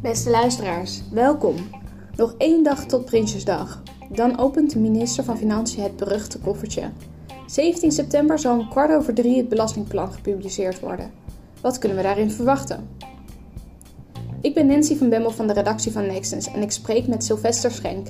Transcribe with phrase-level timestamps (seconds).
[0.00, 1.54] Beste luisteraars, welkom.
[2.16, 3.82] Nog één dag tot Prinsjesdag.
[4.10, 6.90] Dan opent de minister van Financiën het beruchte koffertje.
[7.46, 11.10] 17 september zal om kwart over drie het belastingplan gepubliceerd worden.
[11.60, 12.88] Wat kunnen we daarin verwachten?
[14.40, 17.70] Ik ben Nancy van Bemmel van de redactie van Nextens en ik spreek met Sylvester
[17.70, 18.06] Schenk.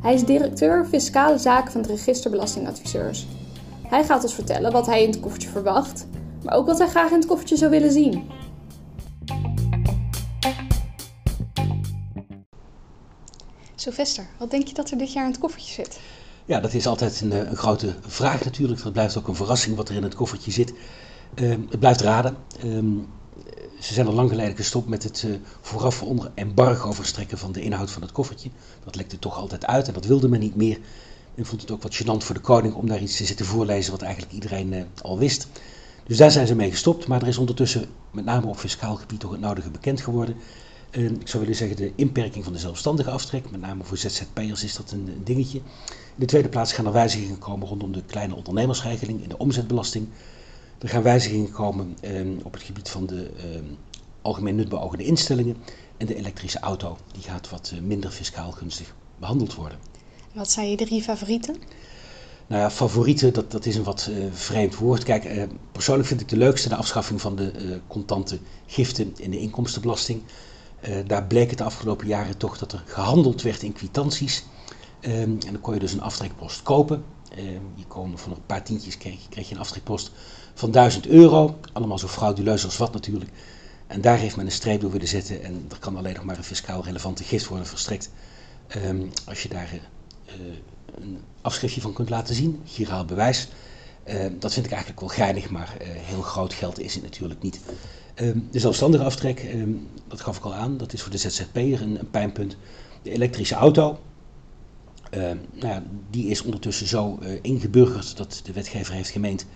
[0.00, 3.26] Hij is directeur fiscale zaken van het register belastingadviseurs.
[3.82, 6.06] Hij gaat ons vertellen wat hij in het koffertje verwacht,
[6.44, 8.30] maar ook wat hij graag in het koffertje zou willen zien.
[13.74, 16.00] Sylvester, wat denk je dat er dit jaar in het koffertje zit?
[16.44, 18.82] Ja, dat is altijd een, een grote vraag natuurlijk.
[18.82, 20.72] Dat blijft ook een verrassing wat er in het koffertje zit.
[21.34, 22.36] Uh, het blijft raden.
[22.64, 22.82] Uh,
[23.80, 27.60] ze zijn al lang geleden gestopt met het uh, vooraf onder embargo verstrekken van de
[27.60, 28.50] inhoud van het koffertje.
[28.84, 30.78] Dat lekte toch altijd uit en dat wilde men niet meer.
[31.34, 33.92] Men vond het ook wat gênant voor de koning om daar iets te zitten voorlezen
[33.92, 35.48] wat eigenlijk iedereen uh, al wist.
[36.06, 39.20] Dus daar zijn ze mee gestopt, maar er is ondertussen met name op fiscaal gebied
[39.20, 40.36] toch het nodige bekend geworden.
[40.90, 44.64] Uh, ik zou willen zeggen de inperking van de zelfstandige aftrek, met name voor ZZP'ers
[44.64, 45.58] is dat een, dingetje.
[45.58, 50.08] In de tweede plaats gaan er wijzigingen komen rondom de kleine ondernemersregeling in de omzetbelasting.
[50.78, 53.76] Er gaan wijzigingen komen um, op het gebied van de um,
[54.22, 55.56] algemeen nutbeogende instellingen.
[55.96, 59.78] En de elektrische auto, die gaat wat uh, minder fiscaal gunstig behandeld worden.
[60.32, 61.56] Wat zijn je drie favorieten?
[62.50, 65.02] Nou ja, favorieten, dat, dat is een wat uh, vreemd woord.
[65.02, 69.30] Kijk, uh, persoonlijk vind ik de leukste de afschaffing van de uh, contante giften in
[69.30, 70.22] de inkomstenbelasting.
[71.06, 74.44] daar bleek het de afgelopen jaren toch dat er gehandeld werd in kwitanties.
[75.00, 77.04] Um, en dan kon je dus een aftrekpost kopen.
[77.74, 80.10] je kon voor een paar tientjes kreeg, kreeg je een aftrekpost
[80.54, 81.58] van 1000 euro.
[81.72, 83.30] Allemaal zo frauduleus als wat natuurlijk.
[83.86, 85.42] En daar heeft men een streep door willen zetten.
[85.42, 88.10] En er kan alleen nog maar een fiscaal relevante gift worden verstrekt.
[88.86, 89.80] Um, als je daar
[90.94, 93.48] een afschriftje van kunt laten zien, giraal bewijs.
[94.08, 97.42] Uh, dat vind ik eigenlijk wel geinig, maar uh, heel groot geld is het natuurlijk
[97.42, 97.60] niet.
[98.14, 101.82] Um, de zelfstandige aftrek, um, dat gaf ik al aan, dat is voor de ZZP'er
[101.82, 102.56] een, een pijnpunt.
[103.02, 103.98] De elektrische auto,
[105.10, 109.46] nou ja, die is ondertussen zo ingeburgerd dat de wetgever heeft gemeend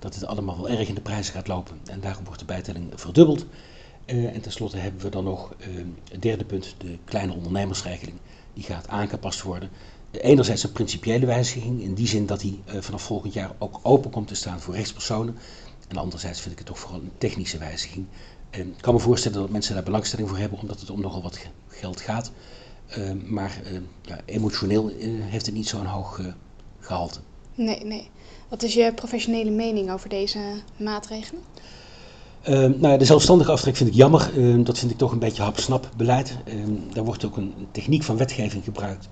[0.00, 1.78] dat het allemaal wel erg in de prijzen gaat lopen.
[1.84, 3.46] En daarom wordt de bijtelling verdubbeld.
[4.06, 5.54] Uh, en tenslotte hebben we dan nog
[6.10, 8.16] het derde punt, de kleine ondernemersregeling.
[8.54, 9.70] Die gaat aangepast worden.
[10.10, 14.10] Enerzijds een principiële wijziging, in die zin dat die uh, vanaf volgend jaar ook open
[14.10, 15.36] komt te staan voor rechtspersonen.
[15.88, 18.06] En anderzijds vind ik het toch vooral een technische wijziging.
[18.50, 21.38] ik kan me voorstellen dat mensen daar belangstelling voor hebben, omdat het om nogal wat
[21.68, 22.32] geld gaat.
[23.26, 23.62] maar
[24.02, 26.20] ja, emotioneel heeft het niet zo'n hoog
[26.80, 27.20] gehalte.
[27.54, 28.10] Nee, nee.
[28.48, 30.38] Wat is je professionele mening over deze
[30.76, 31.42] maatregelen?
[32.48, 34.30] Uh, nou ja, de zelfstandige aftrek vind ik jammer.
[34.36, 36.36] Uh, dat vind ik toch een beetje hap-snap beleid.
[36.46, 39.08] Uh, daar wordt ook een, techniek van wetgeving gebruikt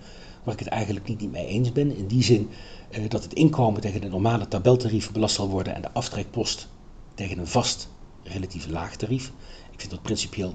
[0.49, 1.97] waar ik het eigenlijk niet, niet mee eens ben.
[1.97, 2.51] In die zin
[2.91, 6.69] uh, dat het inkomen tegen de normale tabeltarief belast zal worden en de aftrekpost
[7.15, 7.89] tegen een vast
[8.23, 9.33] relatief laag tarief.
[9.73, 10.55] Ik vind dat principieel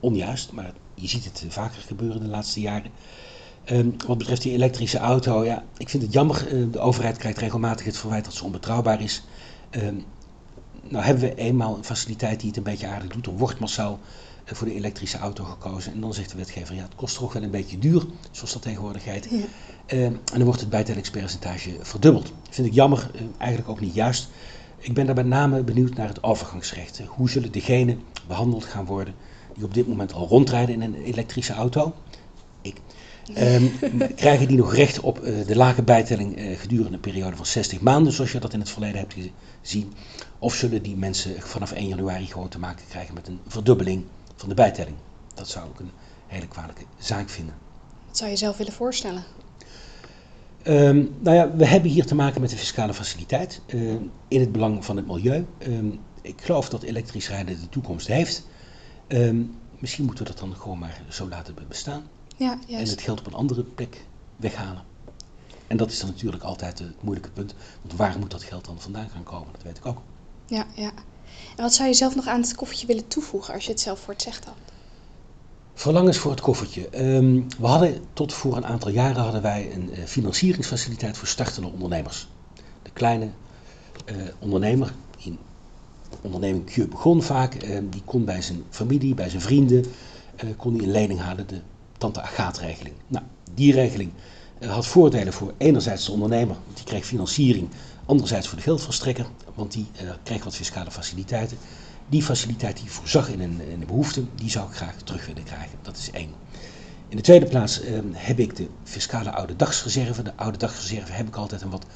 [0.00, 2.90] onjuist, maar je ziet het vaker gebeuren de laatste jaren.
[3.70, 6.52] Um, wat betreft die elektrische auto, ja, ik vind het jammer.
[6.52, 9.24] Uh, de overheid krijgt regelmatig het verwijt dat ze onbetrouwbaar is.
[9.70, 10.04] Um,
[10.88, 13.26] nou hebben we eenmaal een faciliteit die het een beetje aardig doet.
[13.26, 13.98] Er wordt massaal
[14.44, 15.92] uh, voor de elektrische auto gekozen.
[15.92, 18.62] En dan zegt de wetgever, ja, het kost toch wel een beetje duur, zoals dat
[18.62, 19.28] tegenwoordig heet.
[19.30, 19.36] Ja.
[19.96, 22.26] Uh, en dan wordt het bijtellingspercentage verdubbeld.
[22.26, 24.28] Dat vind ik jammer, uh, eigenlijk ook niet juist.
[24.78, 27.00] Ik ben daar met name benieuwd naar het overgangsrecht.
[27.06, 29.14] Hoe zullen degenen behandeld gaan worden
[29.54, 31.94] die op dit moment al rondrijden in een elektrische auto?
[32.62, 32.76] Ik.
[33.28, 33.72] Um,
[34.14, 37.80] krijgen die nog recht op uh, de lage bijtelling uh, gedurende een periode van 60
[37.80, 39.14] maanden, zoals je dat in het verleden hebt
[39.60, 39.92] gezien?
[40.38, 44.04] Of zullen die mensen vanaf 1 januari gewoon te maken krijgen met een verdubbeling
[44.36, 44.96] van de bijtelling?
[45.34, 45.90] Dat zou ik een
[46.26, 47.54] hele kwalijke zaak vinden.
[48.06, 49.24] Wat zou je zelf willen voorstellen?
[50.66, 53.92] Um, nou ja, we hebben hier te maken met een fiscale faciliteit uh,
[54.28, 55.46] in het belang van het milieu.
[55.66, 58.46] Um, ik geloof dat elektrisch rijden de toekomst heeft.
[59.78, 62.02] Misschien moeten we dat dan gewoon maar zo laten bestaan.
[62.36, 64.04] Ja, en het geld op een andere plek
[64.36, 64.82] weghalen.
[65.66, 67.54] En dat is dan natuurlijk altijd het moeilijke punt.
[67.82, 69.48] Want waar moet dat geld dan vandaan gaan komen?
[69.52, 69.98] Dat weet ik ook.
[70.46, 70.92] Ja, ja.
[71.56, 74.00] En wat zou je zelf nog aan het koffertje willen toevoegen als je het zelf
[74.00, 74.54] voor het zegt had?
[75.74, 77.14] Verlangens voor het koffertje.
[77.16, 81.68] Um, we hadden tot voor een aantal jaren hadden wij een uh, financieringsfaciliteit voor startende
[81.68, 82.28] ondernemers.
[82.82, 83.28] De kleine
[84.12, 85.38] uh, ondernemer, die een
[86.20, 89.84] onderneming begon vaak, uh, die kon bij zijn familie, bij zijn vrienden,
[90.56, 91.46] kon hij een lening halen.
[91.46, 91.60] De
[92.04, 92.94] tante Agaat-regeling.
[93.06, 93.24] Nou,
[93.54, 94.12] die regeling
[94.60, 97.68] uh, had voordelen voor enerzijds de ondernemer, want die kreeg financiering,
[98.06, 101.56] anderzijds voor de geldverstrekker, want die uh, kreeg wat fiscale faciliteiten.
[102.08, 105.78] Die faciliteit die voorzag in een, in behoefte, die zou ik graag terug willen krijgen.
[105.82, 106.30] Dat is één.
[107.08, 110.22] In de tweede plaats uh, heb ik de fiscale oude dagsreserve.
[110.22, 111.86] De oude dagsreserve heb ik altijd een wat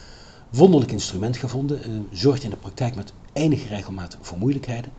[0.50, 1.90] wonderlijk instrument gevonden.
[1.90, 4.92] Uh, zorgt in de praktijk met enige regelmaat voor moeilijkheden.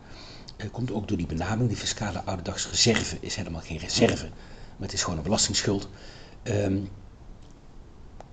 [0.56, 1.70] Uh, komt ook door die benaming.
[1.70, 4.28] De fiscale ouderdagsreserve is helemaal geen reserve,
[4.80, 5.88] maar het is gewoon een belastingsschuld.
[6.44, 6.88] Um,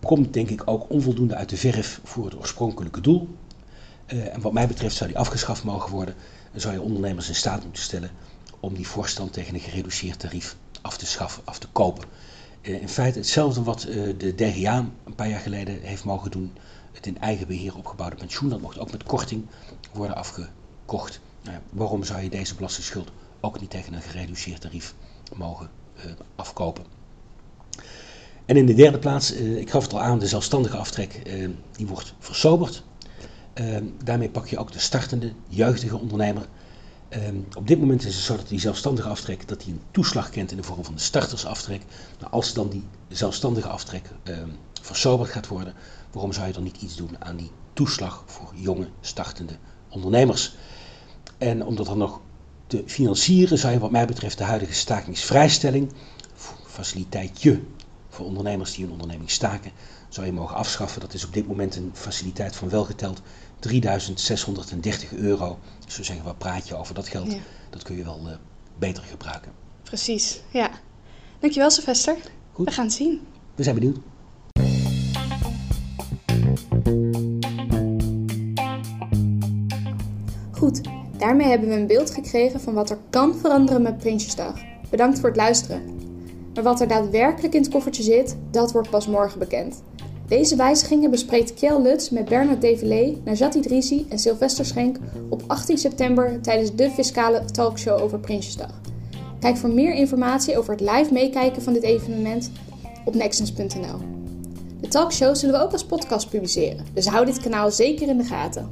[0.01, 3.37] komt denk ik ook onvoldoende uit de verf voor het oorspronkelijke doel.
[4.13, 6.15] Uh, en wat mij betreft zou die afgeschaft mogen worden.
[6.53, 8.09] En zou je ondernemers in staat moeten stellen
[8.59, 12.03] om die voorstand tegen een gereduceerd tarief af te schaffen, af te kopen.
[12.61, 16.53] Uh, in feite hetzelfde wat uh, de DGA een paar jaar geleden heeft mogen doen.
[16.91, 19.45] Het in eigen beheer opgebouwde pensioen, dat mocht ook met korting
[19.93, 21.19] worden afgekocht.
[21.43, 24.93] Nou, waarom zou je deze belastingsschuld ook niet tegen een gereduceerd tarief
[25.35, 25.69] mogen
[26.35, 26.97] afkopen?
[28.47, 31.49] En in de derde plaats, uh, ik gaf het al aan, de zelfstandige aftrek, uh,
[31.71, 32.83] die wordt versoberd.
[33.55, 36.47] Uh, daarmee pak je ook de startende, jeugdige ondernemer.
[37.57, 40.51] op dit moment is het zo dat die zelfstandige aftrek dat die een toeslag kent
[40.51, 41.81] in de vorm van de startersaftrek.
[42.19, 44.09] Nou, als dan die zelfstandige aftrek
[44.81, 45.73] versoberd gaat worden,
[46.11, 49.53] waarom zou je dan niet iets doen aan die toeslag voor jonge, startende
[49.89, 50.55] ondernemers?
[51.37, 52.21] En om dat dan nog
[52.67, 55.91] te financieren, zou je wat mij betreft de huidige stakingsvrijstelling,
[56.65, 57.61] faciliteitje
[58.09, 59.71] voor ondernemers die een onderneming staken,
[60.09, 61.01] zou je mogen afschaffen.
[61.01, 63.21] Dat is op dit moment een faciliteit van welgeteld
[63.59, 65.59] 3630 euro.
[65.85, 67.35] Dus we zeggen, waar praat je over dat geld?
[67.69, 68.33] Dat kun je wel uh,
[68.77, 69.51] beter gebruiken.
[69.83, 70.69] Precies, ja.
[71.39, 72.17] Dankjewel Sylvester.
[72.53, 72.65] Goed.
[72.65, 73.21] We gaan het zien.
[73.55, 73.97] We zijn benieuwd.
[81.17, 84.53] Daarmee hebben we een beeld gekregen van wat er kan veranderen met Prinsjesdag.
[84.89, 85.81] Bedankt voor het luisteren.
[86.53, 89.83] Maar wat er daadwerkelijk in het koffertje zit, dat wordt pas morgen bekend.
[90.27, 94.97] Deze wijzigingen bespreekt Kjell Lutz met Bernard Develé, Najat Idrissi en Sylvester Schenk
[95.29, 98.81] op 18 september tijdens de fiscale talkshow over Prinsjesdag.
[99.39, 102.51] Kijk voor meer informatie over het live meekijken van dit evenement
[103.05, 103.99] op nexus.nl.
[104.81, 108.23] De talkshow zullen we ook als podcast publiceren, dus hou dit kanaal zeker in de
[108.23, 108.69] gaten.